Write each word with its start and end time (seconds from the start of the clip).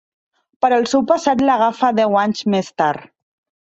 Però 0.65 0.79
el 0.81 0.87
seu 0.93 1.03
passat 1.13 1.45
l'agafa 1.51 1.93
deu 2.03 2.21
anys 2.27 2.45
més 2.57 2.77
tard. 2.85 3.09